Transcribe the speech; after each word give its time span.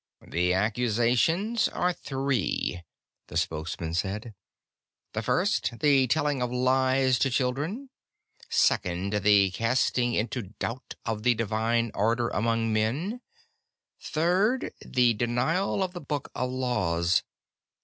"The 0.27 0.51
accusations 0.55 1.67
are 1.67 1.93
three," 1.93 2.81
the 3.27 3.37
Spokesman 3.37 3.93
said. 3.93 4.33
"The 5.13 5.21
first, 5.21 5.77
the 5.79 6.07
telling 6.07 6.41
of 6.41 6.51
lies 6.51 7.19
to 7.19 7.29
children. 7.29 7.91
Second, 8.49 9.13
the 9.13 9.51
casting 9.51 10.15
into 10.15 10.55
doubt 10.57 10.95
of 11.05 11.21
the 11.21 11.35
divine 11.35 11.91
order 11.93 12.29
among 12.29 12.73
men. 12.73 13.21
Third, 13.99 14.73
the 14.83 15.13
denial 15.13 15.83
of 15.83 15.91
the 15.93 16.01
Book 16.01 16.31
of 16.33 16.49
Laws. 16.49 17.21